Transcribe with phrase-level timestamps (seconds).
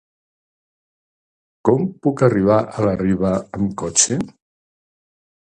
[1.69, 4.21] Com puc arribar a la Riba amb cotxe?